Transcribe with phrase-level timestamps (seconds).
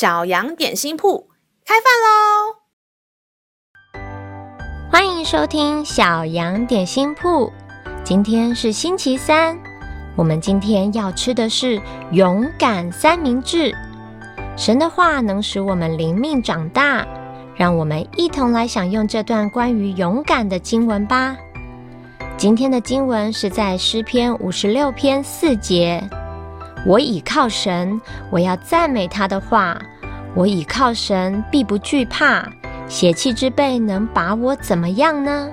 [0.00, 1.28] 小羊点心铺
[1.66, 2.56] 开饭喽！
[4.90, 7.52] 欢迎收听小羊点心铺。
[8.02, 9.58] 今天是星期三，
[10.16, 11.78] 我们今天要吃的是
[12.12, 13.76] 勇敢三明治。
[14.56, 17.06] 神的话能使我们灵命长大，
[17.54, 21.36] 让我们一同来享用这段关于勇敢的经文吧。
[22.38, 26.02] 今天的经文是在诗篇五十六篇四节。
[26.86, 29.78] 我倚靠神，我要赞美他的话。
[30.34, 32.46] 我倚靠神，必不惧怕。
[32.88, 35.48] 血气之辈能把我怎么样呢？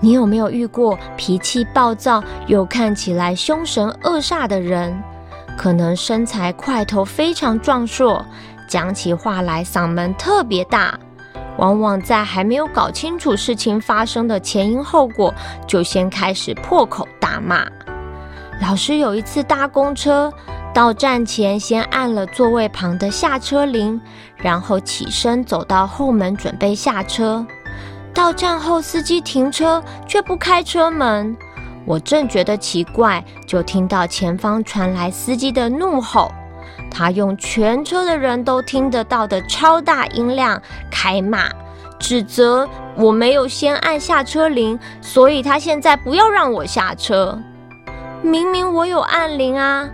[0.00, 5.02] 你有没有遇过脾气暴躁又看起来凶神恶煞的人？
[5.56, 8.22] 可能身材块头非常壮硕，
[8.68, 10.98] 讲起话来嗓门特别大，
[11.56, 15.32] 往往在还没有搞清楚事情发生的前因后果，
[15.66, 17.66] 就先开始破口大骂。
[18.60, 20.30] 老师有一次搭公车，
[20.76, 23.98] 到站前先按了座位旁的下车铃，
[24.36, 27.46] 然后起身走到后门准备下车。
[28.12, 31.34] 到站后，司机停车却不开车门。
[31.86, 36.30] 我正觉得奇怪，就听到前方传来司机的怒吼。
[36.90, 40.60] 他用全车的人都听得到的超大音量
[40.90, 41.48] 开骂，
[41.98, 47.40] 指责我没有先按下车铃，所以他现在不要让我下车。
[48.20, 49.88] 明明我有按铃啊，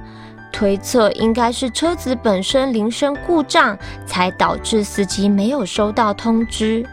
[0.63, 6.87] 推测应该是车子本身铃声故障，才导致司机没有收到通知。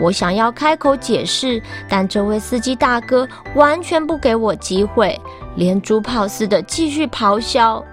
[0.00, 5.20] 我想要开口解释，但这位司机大哥完全不给我机会，
[5.56, 7.84] 连珠炮似的继续咆哮。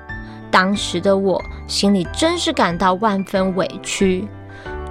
[0.52, 4.28] 当时的我心里真是感到万分委屈。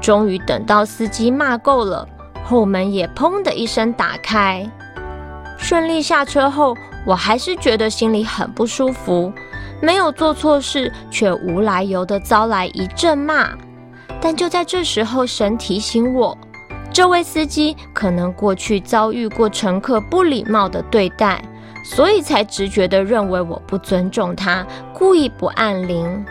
[0.00, 2.05] 终于等到司机骂够了，
[2.42, 4.68] 后门也砰的一声打开，
[5.56, 6.77] 顺利下车后。
[7.06, 9.33] 我还是觉得心里很不舒服，
[9.80, 13.51] 没有做错事，却无来由地遭来一阵骂。
[14.20, 16.36] 但就在这时候，神提醒我，
[16.92, 21.42] 这位司机可能过去遭遇过乘客不礼貌的对待，
[21.84, 26.24] 所以才直觉地认为我不尊重他，故意不按铃。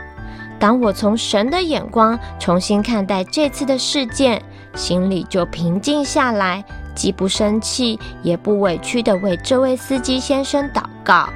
[0.58, 4.42] 当我从神的眼光重新看待这次的事件，
[4.74, 6.64] 心里就平静下来。
[6.96, 11.28] 既不生气，也不委屈地为这位司机先生祷告。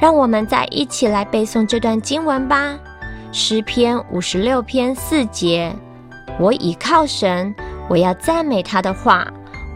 [0.00, 2.78] 让我们再一起来背诵这段经文吧，
[3.32, 5.74] 《诗篇》五十六篇四节：
[6.38, 7.54] 我倚靠神，
[7.88, 9.26] 我要赞美他的话。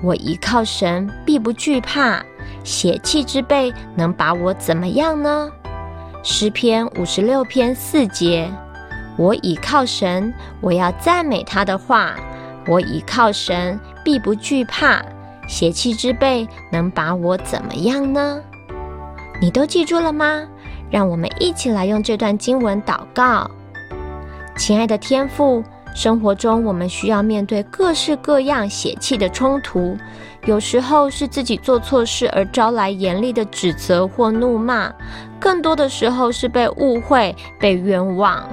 [0.01, 2.23] 我倚靠神，必不惧怕。
[2.63, 5.51] 血气之辈能把我怎么样呢？
[6.23, 8.49] 《诗篇》五十六篇四节：
[9.17, 12.15] 我倚靠神，我要赞美他的话。
[12.69, 15.03] 我倚靠神，必不惧怕。
[15.49, 18.41] 血气之辈能把我怎么样呢？
[19.41, 20.47] 你都记住了吗？
[20.91, 23.51] 让我们一起来用这段经文祷告。
[24.57, 25.63] 亲爱的天父，
[25.95, 29.97] 生活中我们需要面对各式各样血气的冲突，
[30.47, 34.93] 有时候是自己做错事而招来严厉的指责或怒骂，
[35.39, 38.49] 更多的时候是被误会、被冤枉。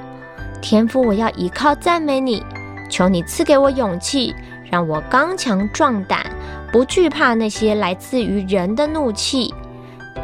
[0.61, 2.43] 天父，我要依靠赞美你。
[2.87, 4.35] 求你赐给我勇气，
[4.69, 6.23] 让我刚强壮胆，
[6.71, 9.51] 不惧怕那些来自于人的怒气。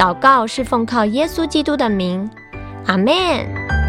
[0.01, 2.27] 祷告是奉靠耶稣基督的名，
[2.87, 3.80] 阿门。